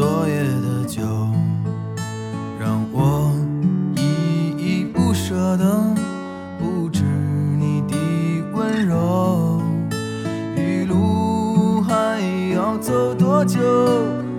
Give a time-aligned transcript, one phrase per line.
[0.00, 1.02] 昨夜的酒
[2.58, 3.30] 让我
[3.96, 5.94] 依依不舍的
[6.58, 7.02] 不止
[7.58, 7.94] 你的
[8.54, 9.60] 温柔。
[10.56, 12.18] 余路还
[12.54, 13.60] 要走多久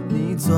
[0.10, 0.52] 你攥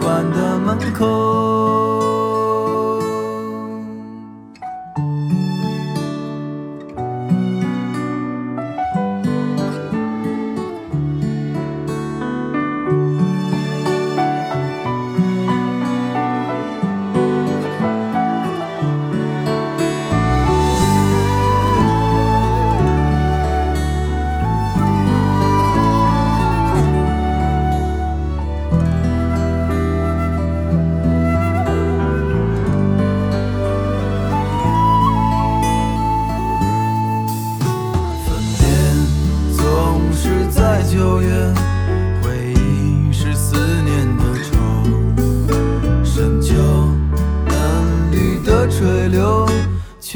[0.00, 2.09] 馆的门口。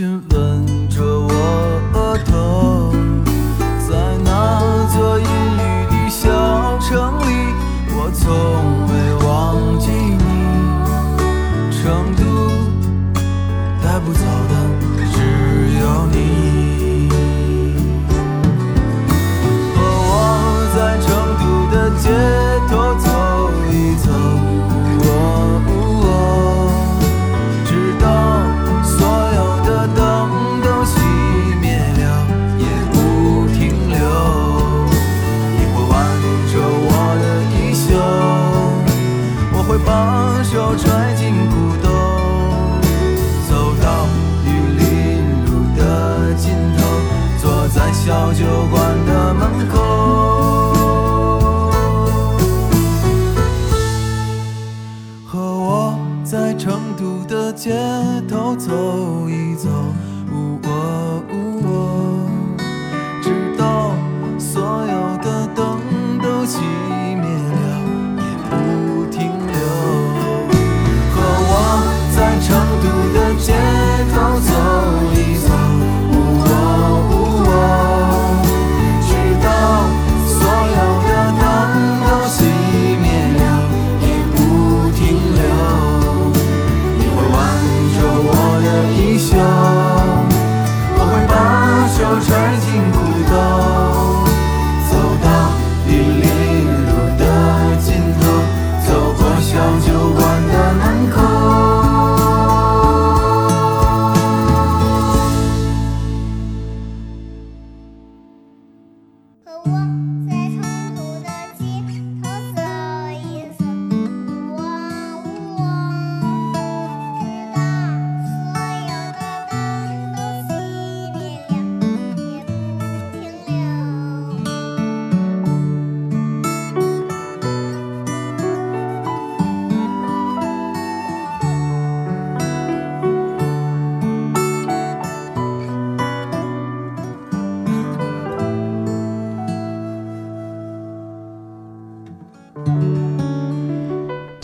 [0.03, 0.34] 和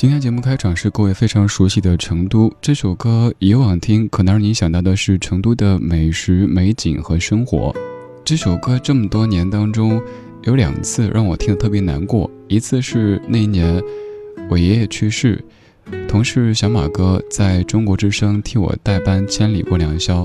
[0.00, 7.70] 今天节目开场是各位非常熟悉的《成都》这首歌，以往听可能让你想到的是成都的美食、美景和生活。
[8.24, 10.00] 这首歌这么多年当中，
[10.44, 12.30] 有两次让我听得特别难过。
[12.48, 13.78] 一次是那一年
[14.48, 15.44] 我爷爷去世，
[16.08, 20.24] 同事小马哥在中国之声替我代班《千里过良宵》。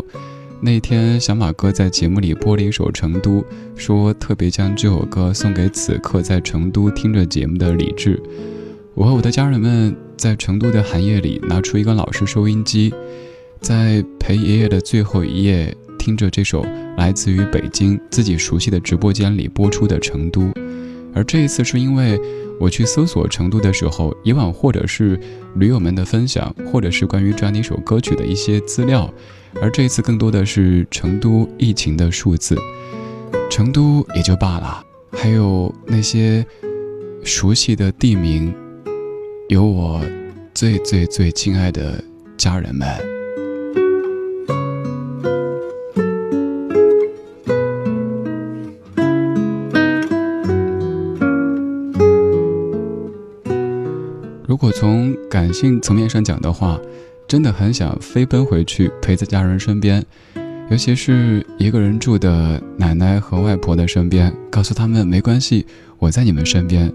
[0.61, 3.41] 那天小马哥在节目里播了一首《成都》，
[3.75, 8.23] 说特别将这首歌送给此刻在成都听着节目的李志。
[8.95, 12.93] 我和我的家人们在成都的寒夜里拿出一个老式收音机，
[13.59, 16.65] 在陪爷爷的最后一夜，听着这首
[16.97, 20.43] 来自于北京自己熟悉的直播间里播出的《成都》。
[21.13, 22.17] 而这一次是因为
[22.57, 25.19] 我去搜索成都的时候，以往或者是
[25.57, 29.13] 驴友们的分享，或者是关于这样的一首歌曲的一些资料，
[29.61, 32.57] 而这一次更多的是成都疫情的数字。
[33.49, 34.81] 成都也就罢了，
[35.11, 36.45] 还有那些
[37.25, 38.53] 熟悉的地名。
[39.47, 40.01] 有我
[40.55, 42.03] 最最最亲爱的
[42.35, 42.87] 家人们。
[54.47, 56.79] 如果从感性层面上讲的话，
[57.27, 60.03] 真的很想飞奔回去陪在家人身边，
[60.71, 65.67] 尤其是一个人住的奶奶和外婆的身边，告诉他们没关系，
[65.99, 66.91] 我在你们身边。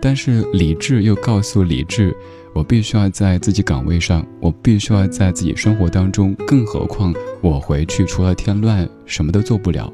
[0.00, 2.14] 但是理智又告诉理智，
[2.52, 6.34] 我必须要在自己岗位上，我必须要在自己生活当中。
[6.46, 9.92] 更何况我回去除了添乱，什么都做不了。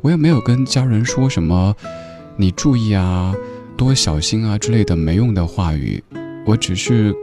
[0.00, 1.74] 我也没有跟家人说什么
[2.36, 3.34] “你注意啊，
[3.76, 6.02] 多小心啊”之类的没用的话语。
[6.46, 7.14] 我只是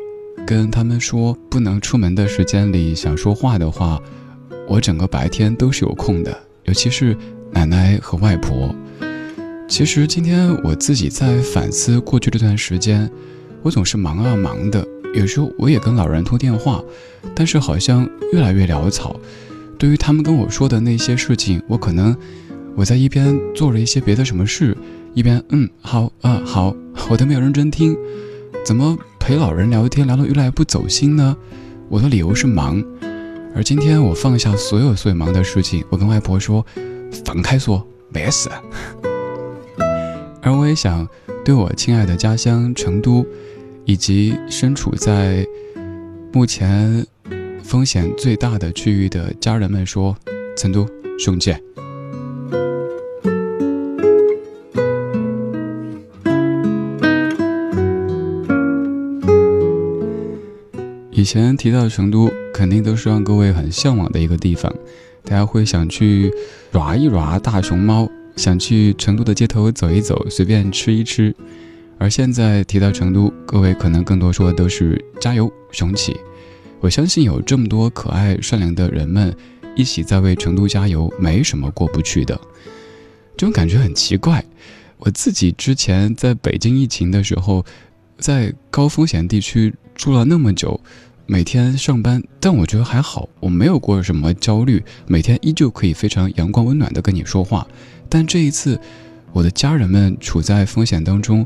[0.46, 4.02] 跟他们说，不能出门的时间里想说话的话，
[4.68, 7.16] 我整个白天都是有空的，尤其是
[7.52, 8.76] 奶奶和外婆。
[9.68, 13.10] 其实今天我自己在反思过去这段时间，
[13.64, 16.84] 我总是忙啊忙的，有时候我也跟老人通电话，
[17.36, 19.20] 但是好像越来越潦草。
[19.78, 22.16] 对于他们跟我说的那些事情，我可能
[22.76, 24.78] 我在一边做了一些别的什么事，
[25.14, 26.76] 一边嗯好啊好，
[27.10, 27.98] 我都没有认真听。
[28.64, 31.36] 怎么陪老人聊天聊得越来越不走心呢？
[31.90, 32.82] 我的理由是忙。
[33.56, 36.66] 而今天我放下所有所有忙的事情，我跟外婆说，
[37.26, 38.50] 放开说，没事。
[40.46, 41.08] 而我也想
[41.44, 43.26] 对我亲爱的家乡成都，
[43.84, 45.44] 以及身处在
[46.32, 47.04] 目前
[47.64, 50.16] 风险最大的区域的家人们说
[50.56, 50.88] ：“成都
[51.18, 51.52] 兄弟。”
[61.10, 64.72] 以前提到成都，肯定都是让各位很向往的一个地方，
[65.24, 66.32] 大家会想去
[66.72, 68.08] 耍一耍大熊猫。
[68.36, 71.36] 想去成都的街头走一走，随便吃一吃。
[71.98, 76.16] 而现在提到成都，各位可能更多说的都是加油、雄起。
[76.82, 79.36] 我相信有这么多可爱、善良的人们
[79.76, 82.40] 一起在为成都加油，没什么过不去的。
[83.38, 84.44] 这种感觉很奇怪。
[84.98, 87.66] 我自己之前在北京疫情的时候，
[88.18, 90.80] 在高风险地区住了那么久，
[91.26, 97.68] 每天上班，但我觉得还好，我没有过什么焦虑，每天依旧可以非常阳光温暖的跟你说话。
[98.10, 98.80] 但这一次，
[99.34, 101.46] 我的家人们处在风险当中，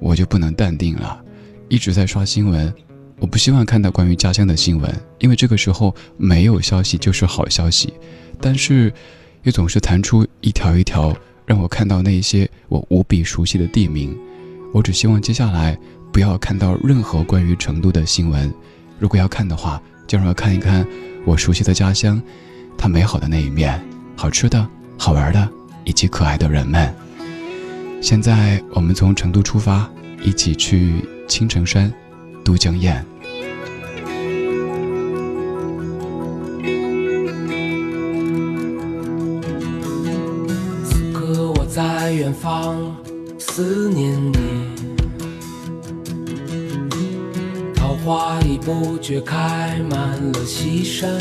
[0.00, 1.20] 我就不能淡定了，
[1.68, 2.72] 一直在刷新闻。
[3.20, 7.92] 我不希望看到关于家乡的新闻，因为这个时候没有消息就是好消息。
[8.40, 8.92] 但是，
[9.42, 11.12] 又总是弹出一条一条
[11.44, 14.16] 让我看到那些我无比熟悉的地名。
[14.72, 15.76] 我只希望接下来
[16.12, 18.52] 不要看到任何关于成都的新闻。
[19.00, 20.86] 如果要看的话，就让我看一看
[21.24, 22.22] 我熟悉的家乡，
[22.76, 23.82] 它美好的那一面，
[24.14, 24.64] 好吃的
[24.96, 25.57] 好玩的。
[25.88, 26.94] 以及可爱的人们。
[28.02, 29.90] 现在我们从成都出发，
[30.22, 31.90] 一起去青城山、
[32.44, 33.02] 都江堰。
[40.84, 42.94] 此刻我在远方
[43.38, 44.36] 思念你，
[47.74, 49.98] 桃花已不觉开满
[50.32, 51.18] 了西山。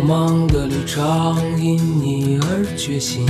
[0.00, 3.26] 如梦的旅程因你而觉醒，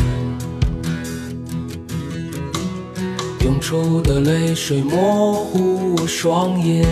[3.41, 6.87] 涌出的泪水模糊我双眼。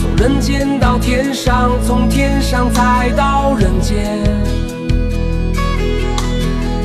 [0.00, 4.22] 从人间到天上，从天上再到人间，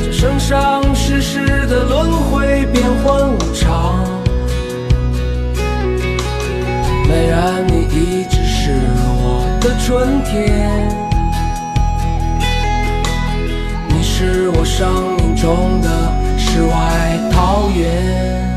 [0.03, 4.03] 这生生世世的轮回变幻无常。
[7.07, 8.37] 美人，你一直。
[9.67, 10.88] 的春天，
[13.89, 16.13] 你是我生命中的。
[16.38, 18.56] 世外桃源。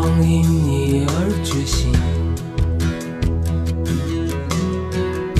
[0.00, 1.10] 光因你而
[1.42, 1.90] 觉醒。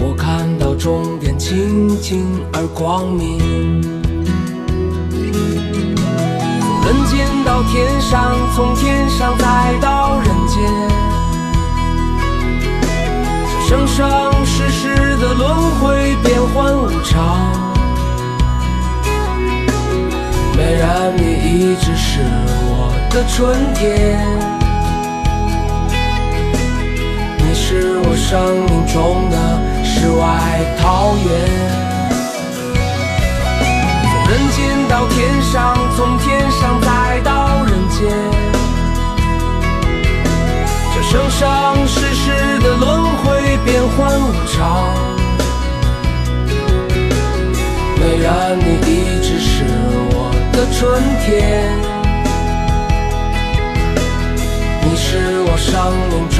[0.00, 3.38] 我看到终点清净而光明，
[5.12, 5.20] 从
[6.84, 10.58] 人间到天上，从天上再到人间。
[13.68, 17.46] 生生世世的轮回，变幻无常。
[20.56, 22.18] 美人，你一直是
[23.18, 24.16] 的春天，
[27.38, 29.36] 你是我生命中的
[29.82, 30.22] 世外
[30.78, 31.26] 桃源。
[34.06, 34.56] 从人间
[34.88, 37.98] 到天上，从天上再到人间。
[40.94, 44.94] 这生生世世的轮回，变幻无常。
[47.98, 49.64] 美人，你一直是
[50.12, 51.74] 我的春天，
[55.58, 56.37] 是我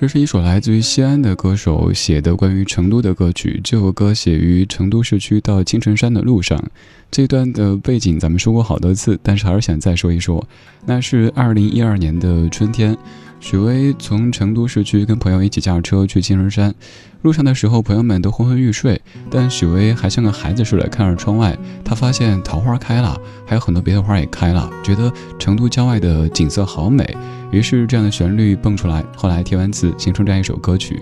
[0.00, 3.60] 这是一首来自于西安的歌手写的关于成都的歌曲。
[3.64, 6.62] 这首歌写于成都市区到青城山的路上。
[7.10, 10.46] 这段的背景咱们说过好多次，但是还是想再说一说。
[10.86, 12.96] 那是二零一二年的春天。
[13.40, 16.74] 许巍从成都市区跟朋友一起驾车去青城山，
[17.22, 21.56] 路上的时候，朋友们都昏昏欲睡，但许巍还像个孩子似的看着窗外。
[21.84, 23.16] 他发现桃花开了，
[23.46, 27.16] 还有很多别的花也开了，觉得成都郊外的景色好美。
[27.50, 31.00] 于是这样的旋律蹦出来，后来填完词，形成这样一首歌曲。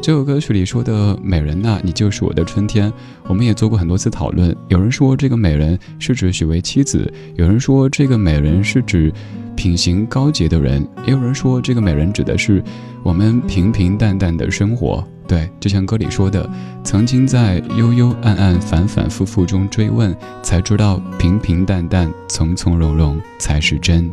[0.00, 2.92] 这首歌曲里说的美人呐，你就是我的春天。
[3.26, 9.12] 我们也做过很多次讨论，有人说这个美人是指许巍妻子，有人说这个美人是指。
[9.64, 12.62] 品行高洁的人，也有人说这个美人指的是
[13.02, 15.02] 我们平平淡淡的生活。
[15.26, 16.46] 对，就像歌里说的，
[16.82, 24.10] 曾经在幽幽暗暗、反反复复中追问，才知道平平淡淡、从从容容才是真。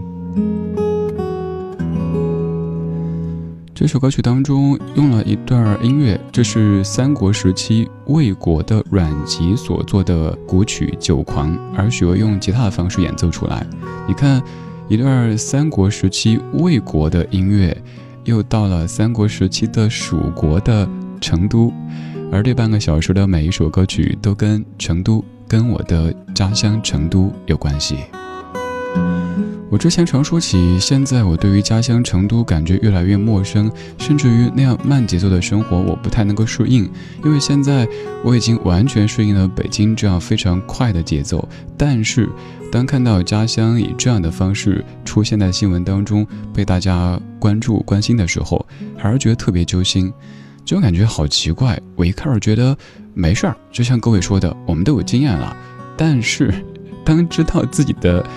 [3.75, 13.67] 这首歌曲当中用了一段音乐，这是三国时期魏国的阮籍所做的古曲《酒狂》，而许巍用吉他的方式演奏出来。
[14.08, 14.41] 你看。
[14.91, 17.74] 一段三国时期魏国的音乐，
[18.25, 20.86] 又到了三国时期的蜀国的
[21.21, 21.71] 成都，
[22.29, 27.95] 而这半个小时的每一首歌曲都跟成都、跟我的家乡成都有关系。
[29.69, 36.91] 我之前常说起，现在我对于家乡成都感觉越来越陌生，甚至于那样慢节奏的生活，我不太能够适应。
[37.24, 37.88] 因为现在
[38.21, 41.48] 我已经完全适应了北京这样非常快的节奏。
[41.77, 42.27] 但是，
[42.69, 48.65] 当看到家乡以这样的方式出现在新闻当中，被大家关注关心的时候，
[48.98, 50.12] 还是觉得特别揪心。
[50.65, 51.79] 这种感觉好奇怪。
[51.95, 52.77] 我一开始觉得
[53.13, 55.55] 没事儿，就像各位说的，我们都有经验了。
[55.95, 56.53] 但是，
[57.05, 58.21] 当知道自己的。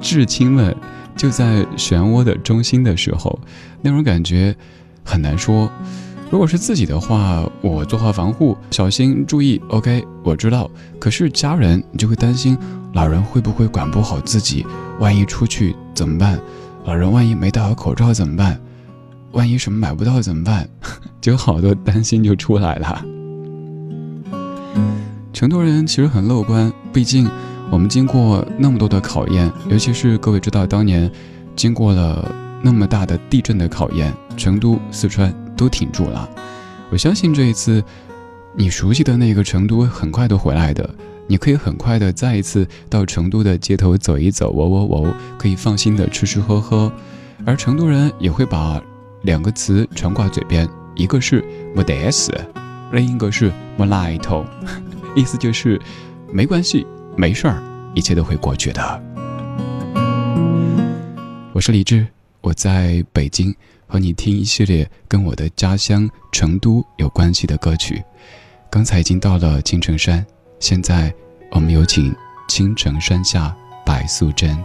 [0.00, 0.74] 至亲们
[1.16, 3.38] 就在漩涡的中心的时候，
[3.82, 4.54] 那种感觉
[5.04, 5.70] 很难说。
[6.30, 9.60] 如果是自己的话，我做好防护，小心注意。
[9.68, 10.68] OK，我知道。
[10.98, 12.58] 可是家人，你就会担心
[12.94, 14.66] 老人会不会管不好自己，
[14.98, 16.40] 万一出去怎么办？
[16.84, 18.60] 老人万一没戴好口罩怎么办？
[19.32, 20.68] 万一什么买不到怎么办？
[21.20, 23.04] 就好多担心就出来了。
[25.32, 27.28] 成都人其实很乐观，毕竟
[27.70, 31.10] 我们经过那么多的考验，尤其是各位知道当年
[31.54, 32.32] 经过了
[32.62, 36.28] 那么大的地震的考验，成都、四川都挺住了。
[36.90, 37.82] 我相信这一次，
[38.54, 40.88] 你熟悉的那个成都很快都回来的。
[41.28, 46.90] 你可以很快的再一次到成都的街头走一走，喔喔喔，可以放心的吃吃喝喝。
[47.44, 48.80] 而成都人也会把
[49.22, 51.44] 两个词传挂嘴边，一个是
[51.74, 52.32] 没得事，
[52.92, 54.44] 另一个是没来头，
[55.16, 55.80] 意思就是
[56.32, 56.86] 没关系，
[57.18, 57.62] 没事儿，
[57.94, 59.02] 一切都会过去的。
[61.54, 62.06] 我是李志，
[62.42, 63.54] 我在北京
[63.86, 68.04] 和你听一系列跟我的家乡成都有关系的歌曲。
[68.70, 70.24] 刚才已经到了青城山。
[70.60, 71.12] 现在，
[71.50, 72.14] 我们有请
[72.48, 74.62] 青城山下白素贞。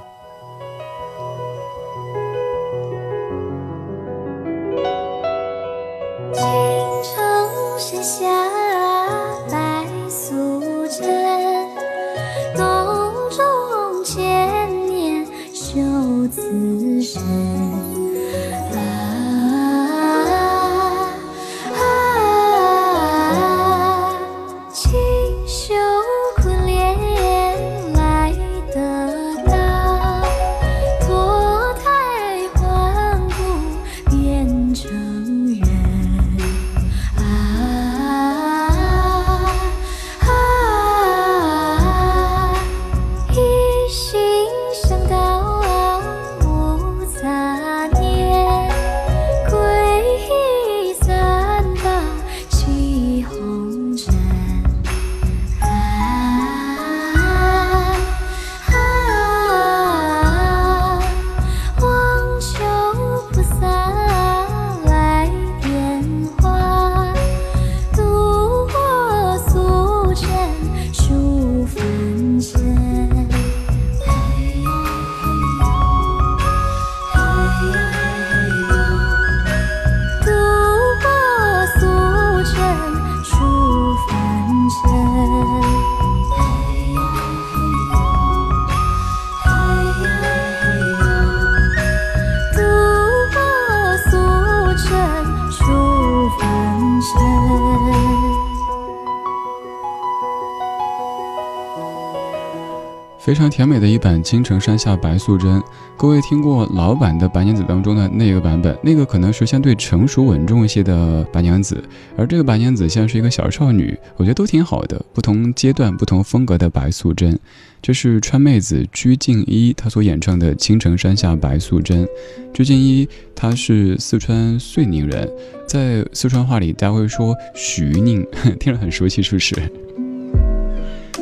[103.31, 105.57] 非常甜美的一版《青城山下白素贞》，
[105.96, 108.77] 各位听过老版的白娘子当中的那个版本？
[108.83, 111.81] 那个可能是相对成熟稳重一些的白娘子，
[112.17, 115.01] 而这个白娘子像是一个小少女，我觉得都挺好的。
[115.13, 117.39] 不同阶段、不同风格的白素贞，
[117.81, 122.05] 这是川妹子鞠婧祎她所演唱的《青城山下白素贞》。
[122.53, 125.31] 鞠婧祎她是四川遂宁人，
[125.65, 128.27] 在四川话里大家会说徐宁，
[128.59, 129.55] 听着很熟悉，是不是？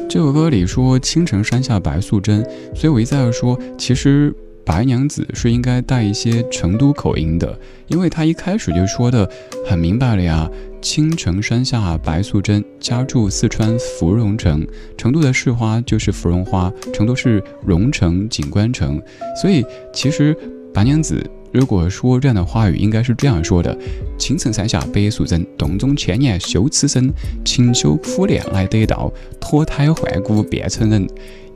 [0.09, 2.43] 这首歌里说“青城山下白素贞”，
[2.73, 4.33] 所以我一再要说，其实
[4.65, 9.29] 白娘子是应该带一些成都口音的，因为她一开始就说的
[9.67, 10.49] 很明白了呀
[10.81, 14.67] ，“青城山下白素贞，家住四川芙蓉城”，
[14.97, 18.99] 成都的市花就是芙蓉花，成都是蓉城景观城，
[19.39, 20.35] 所以其实
[20.73, 21.23] 白娘子。
[21.51, 23.75] 如果说这样的话语，应该是这样说的：
[24.19, 27.11] 青城山下白素贞，洞中千年修此身，
[27.43, 31.07] 勤修苦练来得道，脱胎换骨变成人，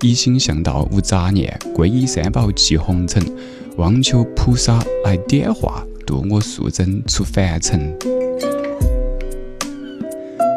[0.01, 3.23] 一心向道无杂念，皈依三宝弃红尘，
[3.77, 7.95] 望求菩萨来点化，渡我素贞出凡尘。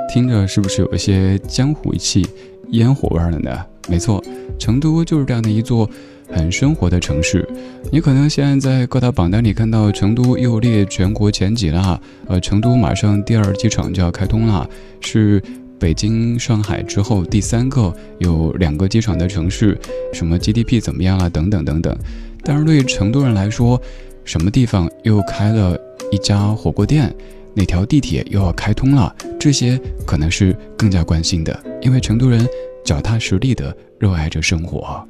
[0.08, 2.26] 听着是不是有一些江湖气、
[2.70, 3.54] 烟火味了呢？
[3.86, 4.24] 没错，
[4.58, 5.88] 成都就是这样的一座。
[6.28, 7.48] 很生活的城市，
[7.90, 12.00] 你可能现在在各大榜单里看到成都又列全国前几了。
[12.26, 14.68] 呃，成都马上第二机场就要开通了，
[15.00, 15.42] 是
[15.78, 19.78] 北京、上海之后第三个有两个机场的城市。
[20.12, 21.30] 什么 GDP 怎么样了？
[21.30, 21.96] 等等等等。
[22.42, 23.80] 但是对于成都人来说，
[24.24, 25.78] 什么地方又开了
[26.10, 27.14] 一家火锅店？
[27.54, 29.14] 哪条地铁又要开通了？
[29.38, 32.46] 这些可能是更加关心的，因为成都人
[32.84, 35.02] 脚踏实地的热爱着生活。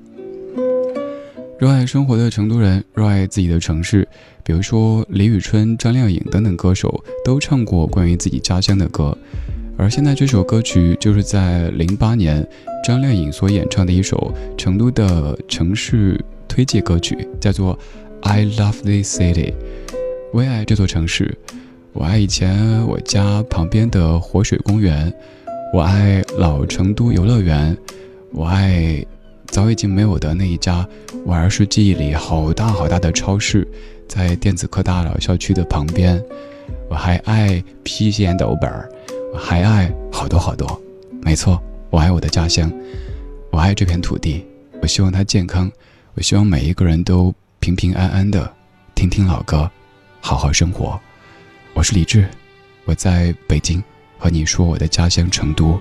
[1.59, 4.07] 热爱生活的成都人，热爱自己的城市。
[4.45, 9.17] 比如说李宇春、张靓颖等等歌手都唱过关于自己家乡的歌。
[9.79, 12.47] 而现在这首歌曲就是在零八年
[12.85, 17.75] 张靓颖所演唱的一首成都的城市推介歌曲，叫做
[18.29, 19.53] 《I Love This City》。
[20.35, 21.39] 我爱这座城市，
[21.95, 25.11] 我爱以前我家旁边的活水公园，
[25.73, 27.75] 我爱老成都游乐园，
[28.33, 29.03] 我爱。
[29.49, 30.87] 早已经没有的那一家
[31.25, 33.67] 我儿时记忆里好大好大的超市，
[34.09, 36.23] 在电子科大老校区的旁边。
[36.89, 38.89] 我还爱郫县豆瓣儿，
[39.33, 40.81] 我还爱好多好多。
[41.23, 42.71] 没错，我爱我的家乡，
[43.51, 44.45] 我爱这片土地。
[44.83, 45.71] 我希望它健康，
[46.15, 48.53] 我希望每一个人都平平安安的，
[48.95, 49.69] 听听老歌，
[50.21, 51.01] 好好生活。
[51.75, 52.29] 我是李志，
[52.85, 53.83] 我在北京
[54.19, 55.81] 和你说我的家乡成都。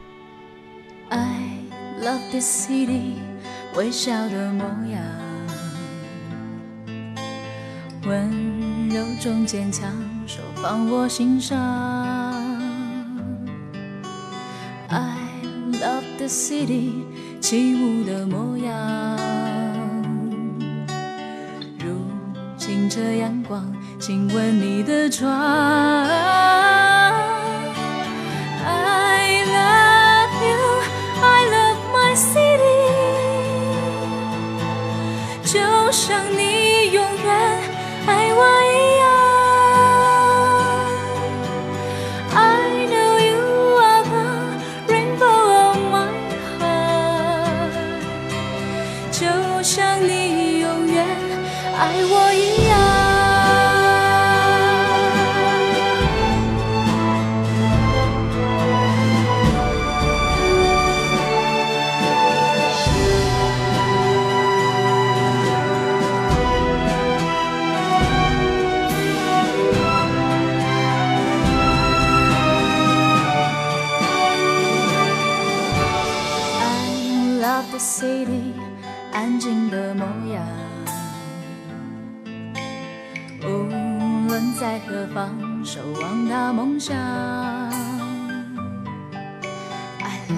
[1.09, 1.59] I
[2.01, 3.13] love this city，
[3.75, 5.01] 微笑的模样，
[8.05, 9.91] 温柔中坚强，
[10.25, 11.59] 手放我心上。
[14.87, 15.17] I
[15.73, 17.03] love the city，
[17.41, 19.17] 起舞的模样，
[21.77, 21.97] 如
[22.57, 26.74] 清澈阳光，亲吻你的窗。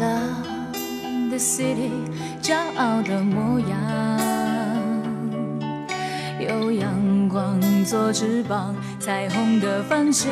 [0.08, 1.92] Love the city，
[2.42, 3.68] 骄傲的模样。
[6.40, 10.32] 有阳光做翅膀，彩虹的方向。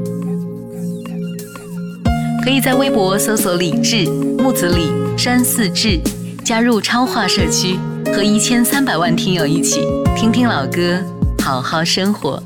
[2.43, 5.99] 可以在微博搜索“李志木子李山寺志”，
[6.43, 9.81] 加入超话社区，和一千三百万听友一起
[10.17, 10.99] 听听老歌，
[11.43, 12.41] 好好生活。